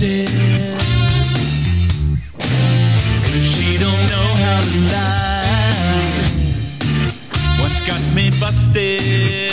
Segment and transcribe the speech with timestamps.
[0.00, 0.28] Music
[8.78, 9.47] Authority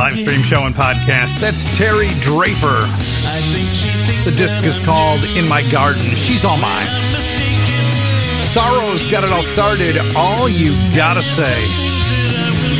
[0.00, 1.36] live stream show and podcast.
[1.44, 2.80] That's Terry Draper
[4.24, 6.00] The disc is called In My Garden.
[6.16, 6.88] She's all mine.
[8.46, 10.00] Sorrows got it all started.
[10.16, 11.52] All you gotta say.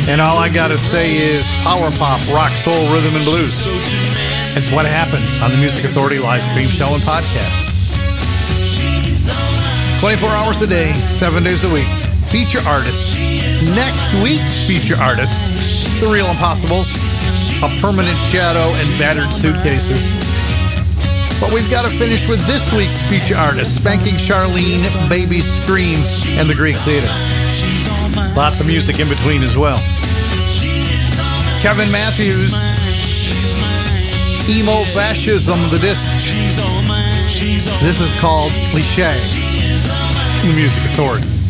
[0.09, 3.69] And all I gotta say is power pop, rock, soul, rhythm, and blues.
[4.57, 7.69] It's what happens on the Music Authority live stream show and podcast.
[9.99, 10.91] 24 hours a day,
[11.21, 11.85] 7 days a week.
[12.33, 13.15] Feature artists.
[13.75, 17.00] Next week's feature artists, The Real Impossibles,
[17.63, 20.01] A Permanent Shadow, and Battered Suitcases.
[21.39, 25.99] But we've got to finish with this week's feature artist, Spanking Charlene, Baby Scream,
[26.39, 27.05] and the Greek Theater.
[28.35, 29.77] Lots of music in between as well.
[31.61, 32.51] Kevin Matthews,
[34.49, 36.01] Emo Fascism, the disc.
[37.81, 39.19] This is called Cliche,
[40.47, 41.40] the Music Authority.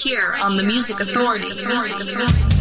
[0.00, 1.52] Here on the Music Authority.
[1.54, 2.59] Music Authority.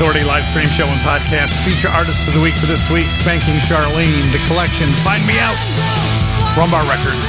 [0.00, 1.52] Authority live stream show and podcast.
[1.60, 4.32] Feature artist of the week for this week, Spanking Charlene.
[4.32, 5.60] The collection, Find Me Out.
[6.56, 7.28] Rumbar Records.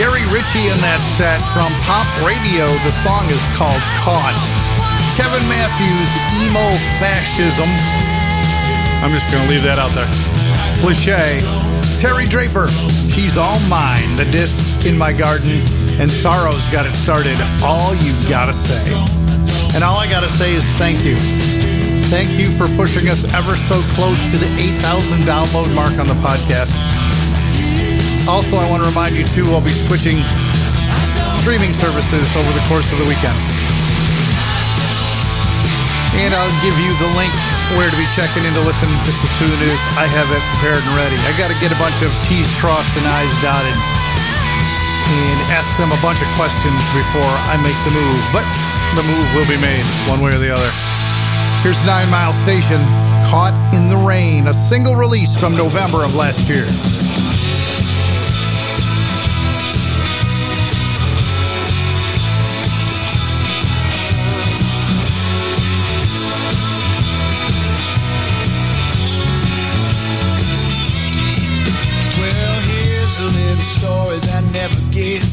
[0.00, 2.64] Gary Ritchie in that set from Pop Radio.
[2.64, 4.40] The song is called Caught.
[5.20, 6.08] Kevin Matthews,
[6.40, 6.64] Emo
[6.96, 7.68] Fascism.
[9.04, 10.08] I'm just going to leave that out there.
[10.80, 11.44] Cliche.
[12.00, 12.72] Terry Draper,
[13.12, 14.16] She's All Mine.
[14.16, 15.60] The disc in my garden.
[16.00, 17.38] And Sorrow's got it started.
[17.60, 19.19] All you've gotta say.
[19.74, 21.16] And all I got to say is thank you.
[22.10, 24.50] Thank you for pushing us ever so close to the
[24.82, 26.74] 8,000 download mark on the podcast.
[28.26, 30.18] Also, I want to remind you, too, I'll be switching
[31.38, 33.38] streaming services over the course of the weekend.
[36.18, 37.32] And I'll give you the link
[37.78, 40.82] where to be checking in to listen just as soon as I have it prepared
[40.82, 41.16] and ready.
[41.22, 43.99] I got to get a bunch of T's crossed and I's dotted
[45.10, 48.20] and ask them a bunch of questions before I make the move.
[48.30, 48.46] But
[48.94, 50.70] the move will be made one way or the other.
[51.62, 52.80] Here's Nine Mile Station,
[53.26, 56.66] Caught in the Rain, a single release from November of last year.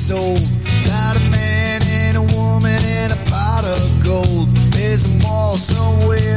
[0.08, 0.40] Gets old.
[0.86, 4.50] About a man and a woman and a pot of gold.
[4.72, 6.37] There's a mall somewhere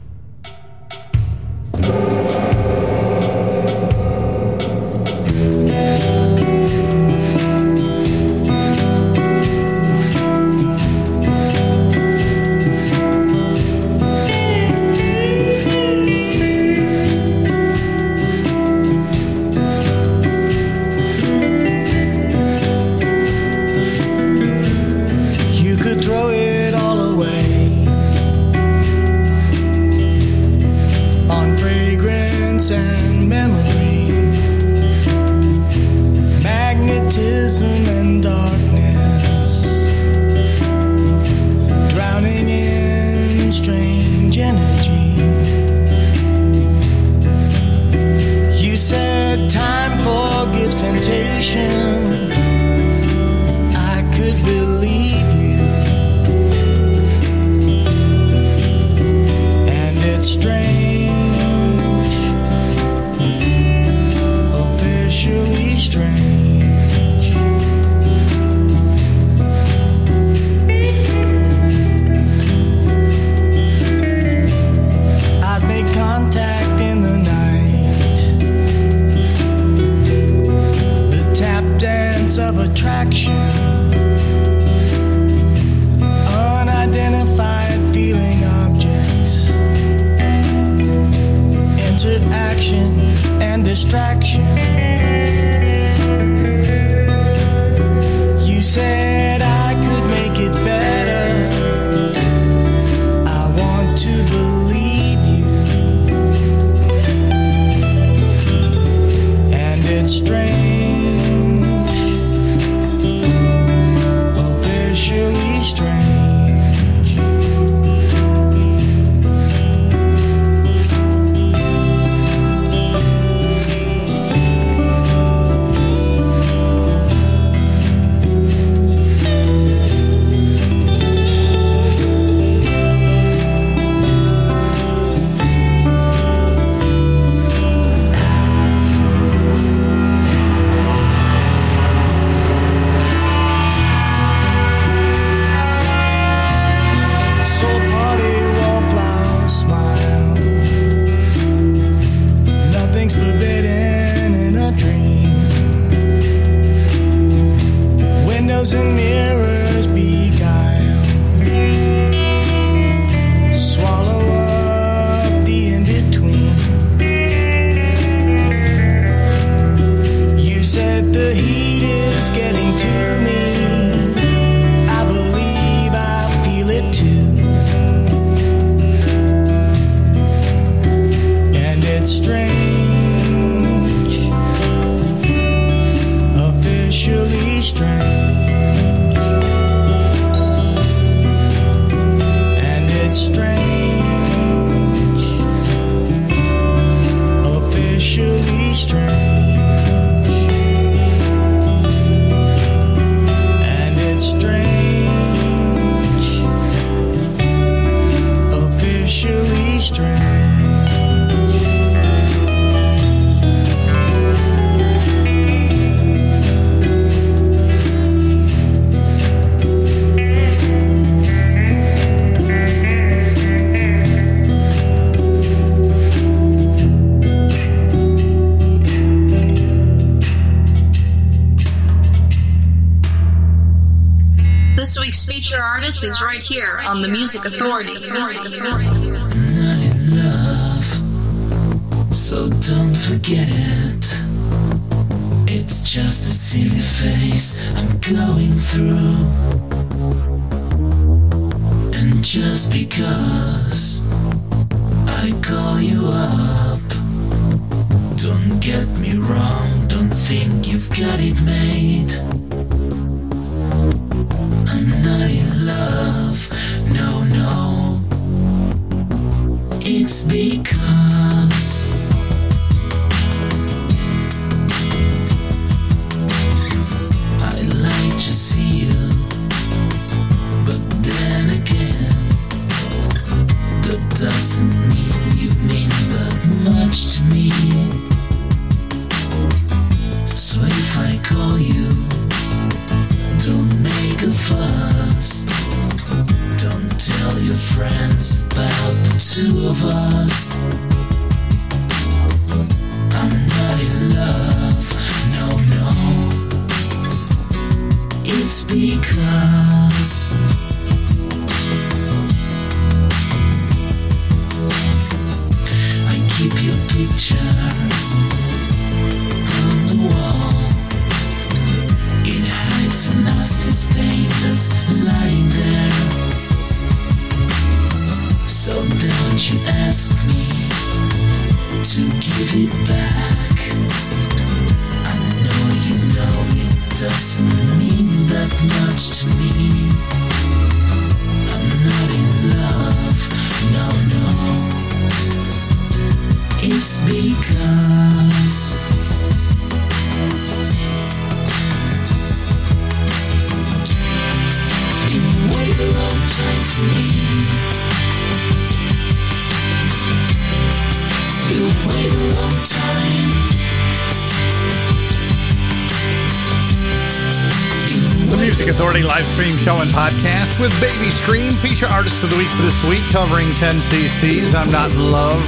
[368.61, 372.47] Music Authority live stream show and podcast with Baby Scream, feature artist of the week
[372.49, 374.53] for this week, covering 10 CCs.
[374.53, 375.41] I'm Not in Love,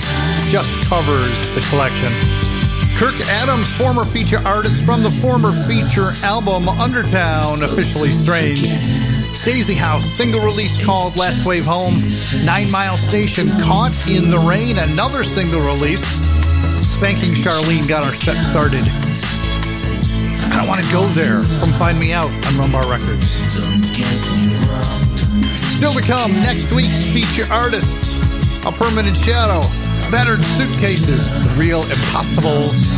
[0.50, 2.12] just covers the collection.
[2.98, 8.62] Kirk Adams, former feature artist from the former feature album Undertown, officially strange.
[9.46, 12.02] Daisy House, single release called Last Wave Home.
[12.44, 16.02] Nine Mile Station, Caught in the Rain, another single release.
[16.82, 18.84] Spanking Charlene got our set started.
[20.54, 23.28] I don't want to go there from Find Me Out on Rumbar Records.
[25.76, 28.18] Still to come, next week's feature artists.
[28.66, 29.62] A Permanent Shadow,
[30.12, 32.94] Battered Suitcases, The Real Impossibles.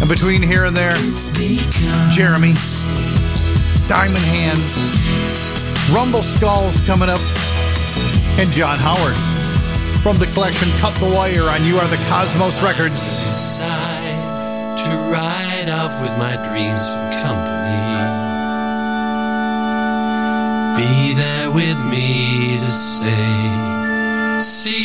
[0.00, 0.96] And between here and there,
[2.10, 2.54] Jeremy,
[3.86, 4.68] Diamond Hands,
[5.94, 7.20] Rumble Skulls coming up,
[8.36, 9.16] and John Howard.
[10.02, 13.00] From the collection Cut the Wire on You Are the Cosmos Records.
[15.66, 17.76] Ride off with my dreams for company.
[20.76, 24.75] Be there with me to say, see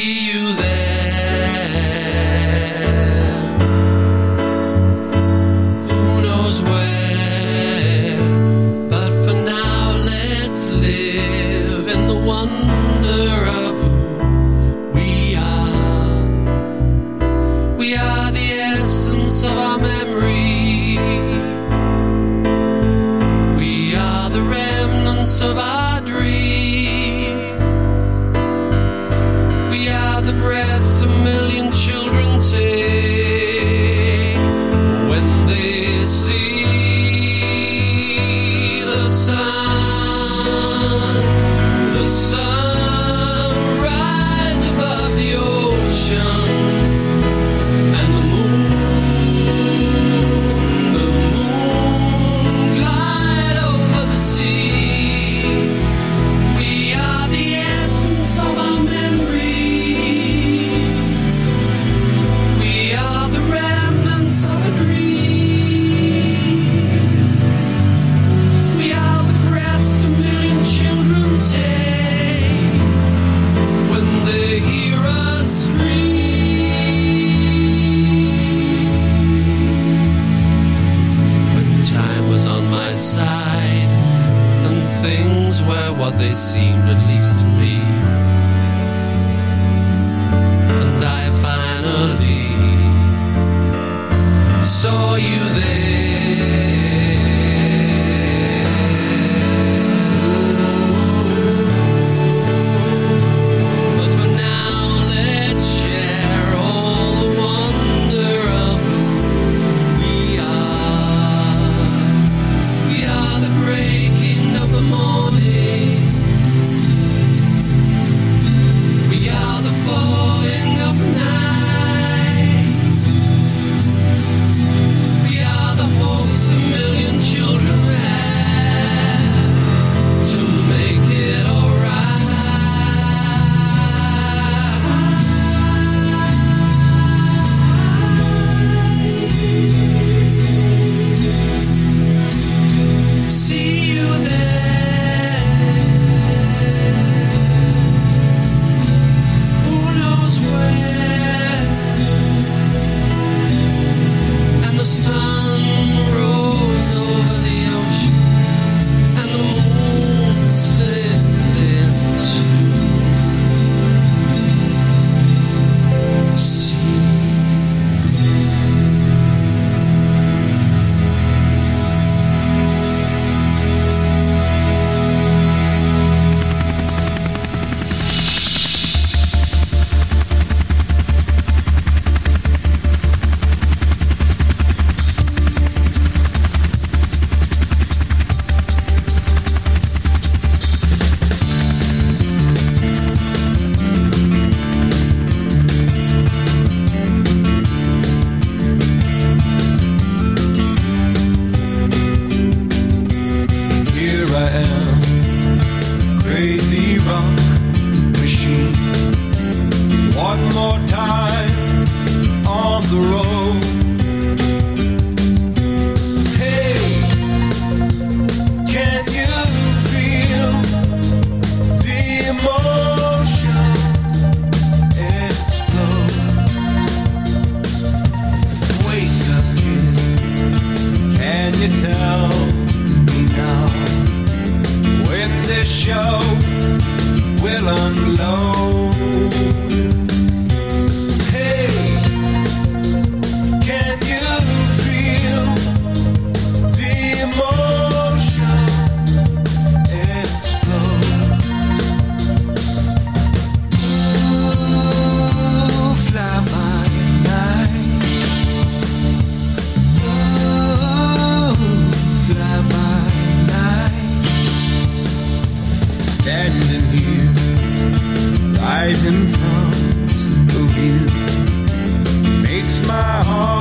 [268.89, 273.60] in front of you makes my heart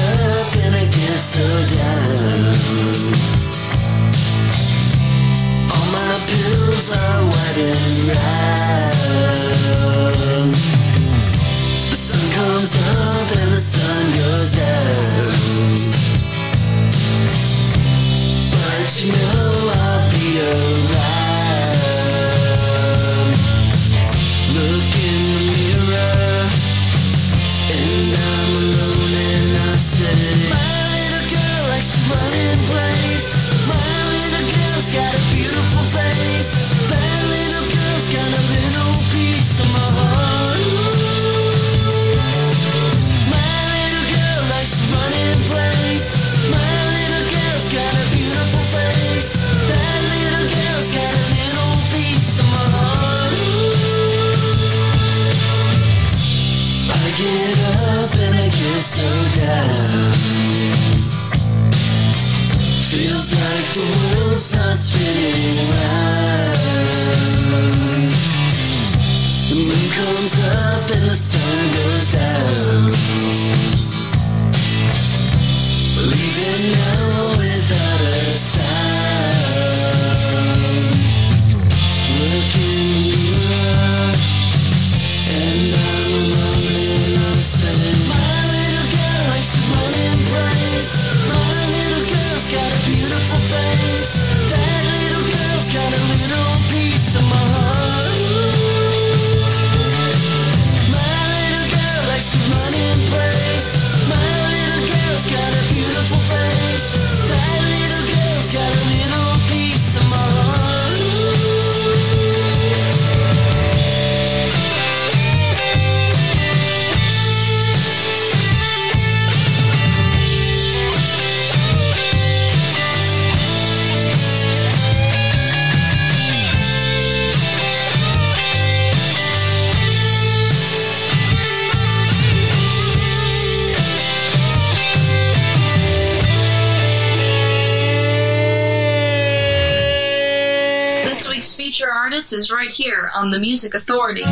[142.71, 144.23] here on the Music Authority.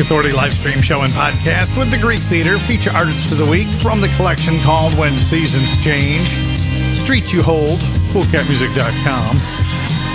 [0.00, 3.68] Authority live stream show and podcast with the Greek Theater, feature artists of the week
[3.82, 6.26] from the collection called When Seasons Change.
[6.96, 7.78] Street You Hold,
[8.08, 9.36] coolcatmusic.com.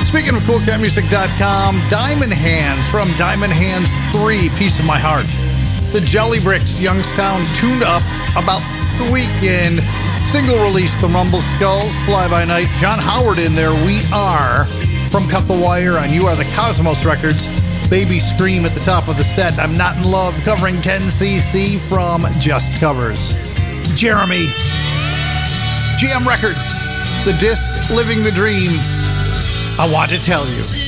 [0.05, 5.27] Speaking of coolcatmusic.com, Diamond Hands from Diamond Hands 3, Piece of My Heart.
[5.93, 8.01] The Jellybricks, Youngstown, tuned up
[8.35, 8.61] about
[8.97, 9.81] the weekend.
[10.25, 12.67] Single release, The Rumble Skulls, Fly By Night.
[12.77, 14.65] John Howard in there, We Are.
[15.09, 17.64] From Cut the Wire on You Are the Cosmos Records.
[17.89, 19.59] Baby Scream at the top of the set.
[19.59, 23.33] I'm Not in Love, covering 10cc from Just Covers.
[23.95, 24.47] Jeremy.
[25.99, 26.73] JAM Records.
[27.25, 28.71] The disc Living the Dream.
[29.79, 30.84] I want to tell you.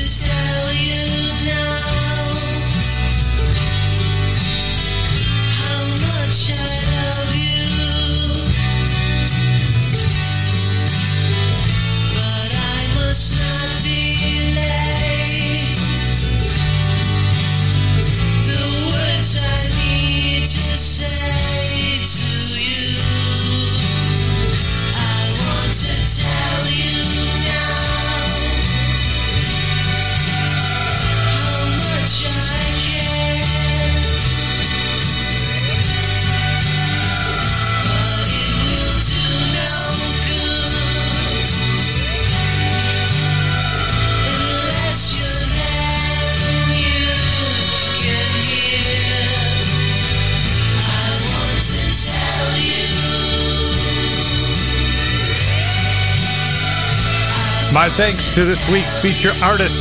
[57.88, 59.80] My thanks to this week's feature artist.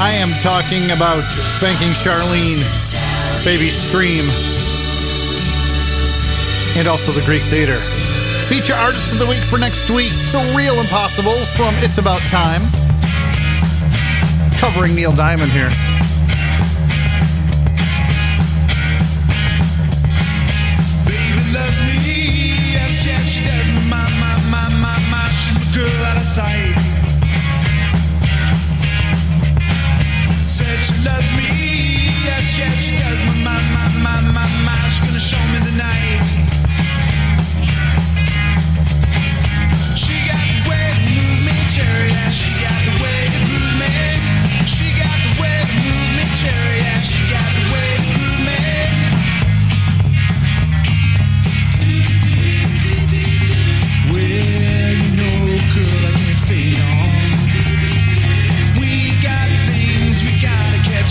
[0.00, 1.20] I am talking about
[1.60, 2.64] Spanking Charlene,
[3.44, 4.24] Baby Scream,
[6.78, 7.76] and also the Greek Theater.
[8.48, 12.62] Feature artist of the week for next week, The Real Impossibles from It's About Time.
[14.56, 15.68] Covering Neil Diamond here.
[26.38, 26.78] Sight.
[30.46, 31.48] Said she loves me,
[32.26, 33.20] yes, yes, she does.
[33.26, 36.07] My, my, my, my, my, my, she's gonna show me the night.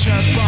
[0.08, 0.47] Gotta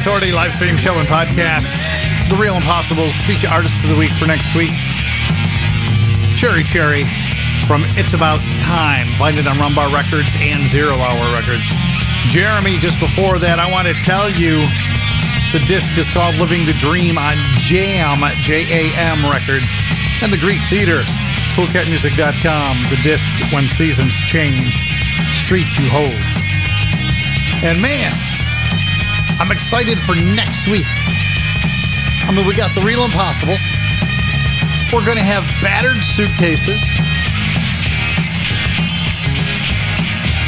[0.00, 1.68] Authority live stream show and podcast.
[2.32, 4.72] The Real Impossibles feature artist of the week for next week.
[6.40, 7.04] Cherry Cherry
[7.68, 9.12] from It's About Time.
[9.36, 11.68] It on Rumbar Records and Zero Hour Records.
[12.32, 14.64] Jeremy, just before that, I want to tell you
[15.52, 19.68] the disc is called Living the Dream on Jam, J A M Records.
[20.24, 21.04] And the Greek Theater,
[21.60, 22.72] coolcatmusic.com.
[22.88, 24.80] The disc, When Seasons Change,
[25.44, 26.16] Street You Hold.
[27.60, 28.16] And man,
[29.40, 30.84] I'm excited for next week.
[32.28, 33.56] I mean, we got the Real Impossible.
[34.92, 36.76] We're going to have battered suitcases.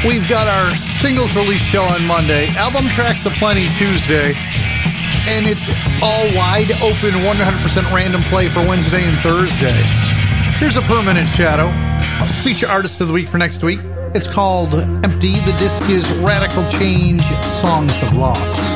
[0.05, 4.36] We've got our singles release show on Monday, album tracks aplenty Tuesday,
[5.24, 5.64] and it's
[6.05, 9.80] all wide open, 100% random play for Wednesday and Thursday.
[10.61, 11.72] Here's a permanent shadow,
[12.45, 13.80] feature artist of the week for next week.
[14.14, 15.40] It's called Empty.
[15.40, 18.72] The disc is Radical Change Songs of Loss.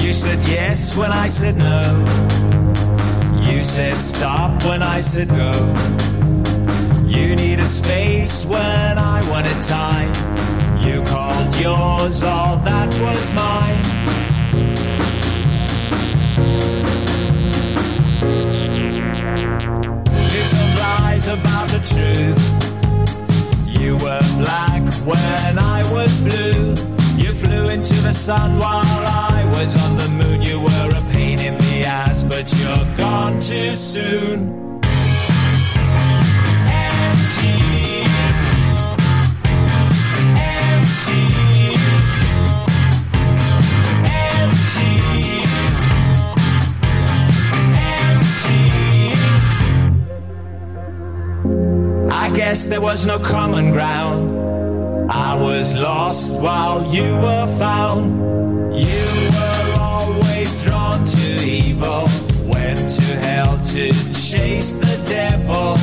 [0.00, 2.28] You said yes when I said no.
[3.42, 6.17] You said stop when I said go.
[7.08, 10.12] You needed space when I wanted time.
[10.78, 13.82] You called yours all that was mine.
[20.32, 20.42] You
[20.78, 22.44] lies about the truth.
[23.66, 26.74] You were black when I was blue.
[27.16, 30.42] You flew into the sun while I was on the moon.
[30.42, 34.67] You were a pain in the ass, but you're gone too soon.
[52.48, 55.10] Guess there was no common ground.
[55.10, 58.06] I was lost while you were found.
[58.74, 62.08] You were always drawn to evil,
[62.46, 63.92] went to hell to
[64.28, 65.76] chase the devil.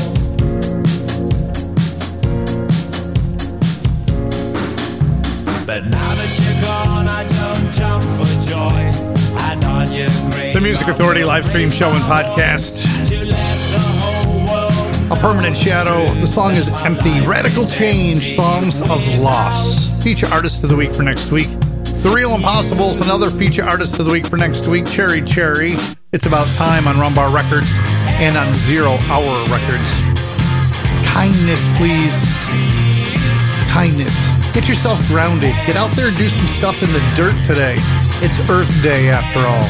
[5.68, 8.82] But now that you're gone, I don't jump for joy.
[9.50, 12.82] And on your grave, The Music Authority live stream show and podcast.
[15.12, 16.12] A Permanent Shadow.
[16.20, 17.22] The song is Empty.
[17.28, 20.02] Radical Change, Songs of Loss.
[20.02, 21.48] Feature Artist of the Week for next week.
[22.02, 24.88] The Real Impossibles, another feature artist of the week for next week.
[24.88, 25.76] Cherry Cherry.
[26.12, 27.72] It's About Time on Rumbar Records
[28.18, 29.86] and on Zero Hour Records.
[31.06, 32.14] Kindness, please.
[33.70, 34.16] Kindness.
[34.56, 35.54] Get yourself grounded.
[35.68, 37.76] Get out there and do some stuff in the dirt today.
[38.26, 39.70] It's Earth Day after all.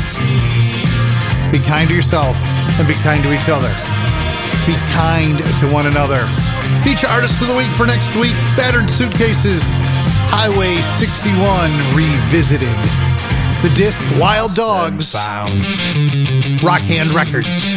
[1.52, 2.38] Be kind to yourself
[2.80, 3.72] and be kind to each other.
[4.66, 6.26] Be kind to one another.
[6.84, 9.62] Feature artist of the week for next week Battered Suitcases,
[10.34, 12.68] Highway 61 Revisited.
[13.62, 15.14] The disc Wild Dogs.
[16.64, 17.76] Rock Hand Records.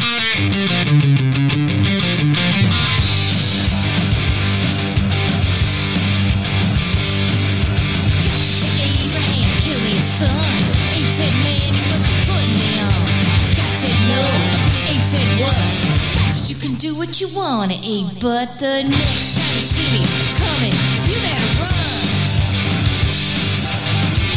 [16.88, 18.16] Do what you want, Abe, eh?
[18.22, 20.00] but the next time you see me
[20.40, 20.72] coming,
[21.04, 22.00] you better run.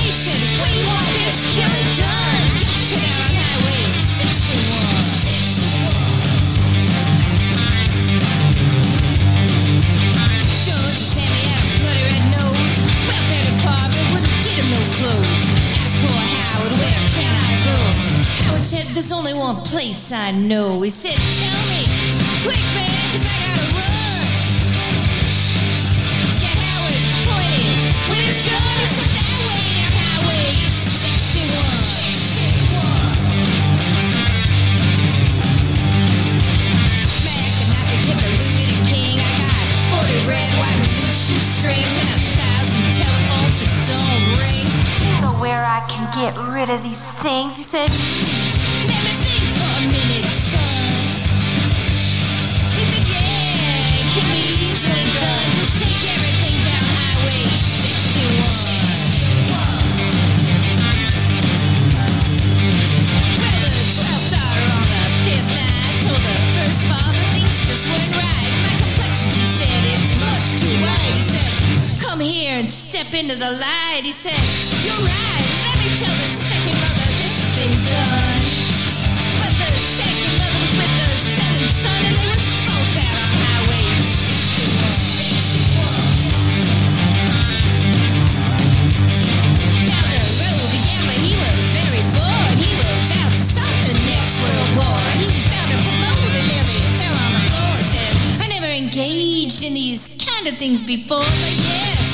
[0.03, 2.43] Abe said, where you want this killing done?
[2.91, 3.87] Said, out on Highway
[4.19, 4.51] 61.
[10.67, 12.75] George Sammy had a bloody red nose.
[14.11, 15.43] Wouldn't get him no clothes.
[16.03, 17.79] Poor Howard, where can I go?
[18.43, 20.81] Howard said, there's only one place I know.
[20.81, 21.90] He said, tell me,
[45.41, 47.57] where I can get rid of these things?
[47.57, 50.21] He said, Let me think for a minute,
[53.97, 54.45] it can be
[55.17, 55.49] done.
[55.57, 58.37] Just take everything down Highway 61.
[59.49, 59.81] Well,
[63.65, 64.85] the 12th daughter on
[65.25, 66.21] fifth night told
[66.53, 68.53] first father things just weren't right.
[68.61, 71.17] My complexion, she said, it's much too white.
[71.17, 71.49] He said,
[71.97, 74.05] come here and step into the light.
[74.05, 74.37] He said,
[74.85, 75.10] you're
[100.43, 102.10] kind of things before, but yes,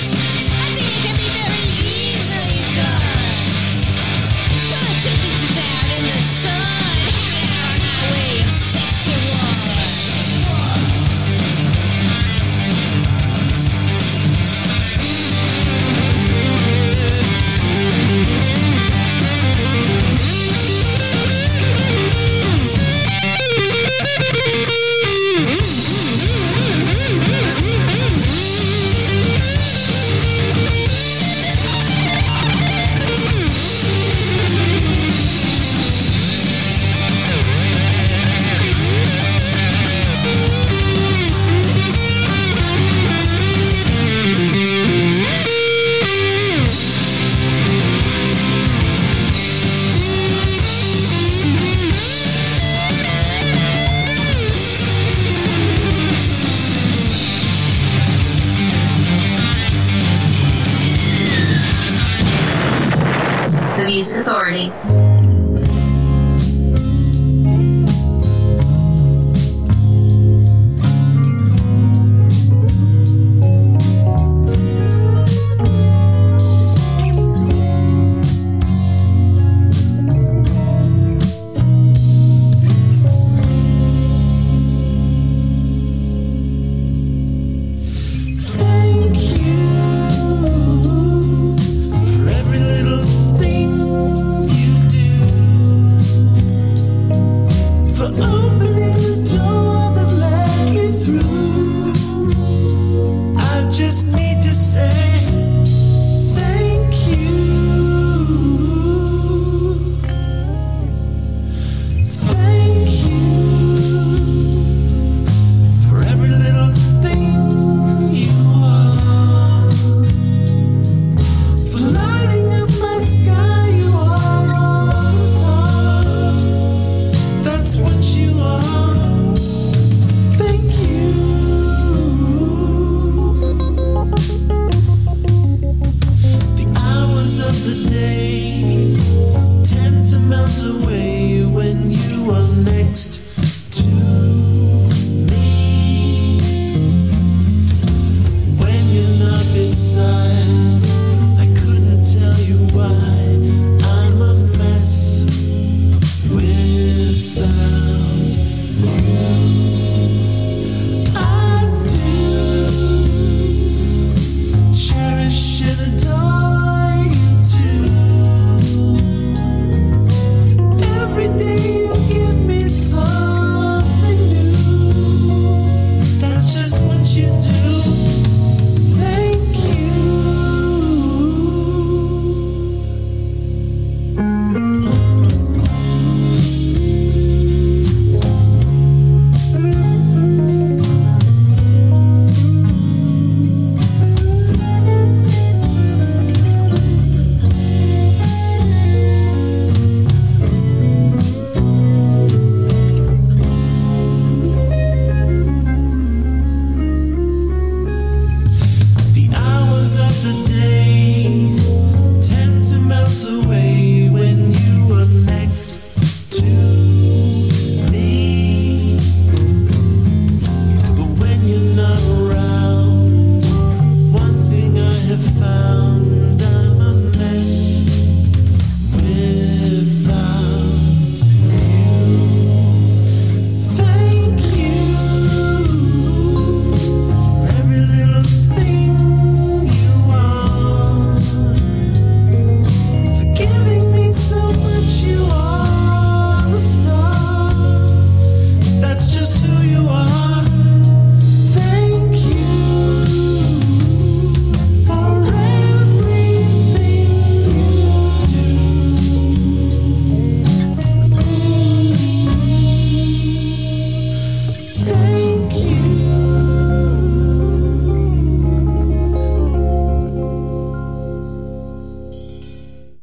[64.28, 64.87] Authority.